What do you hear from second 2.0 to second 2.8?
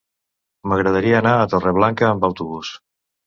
amb autobús.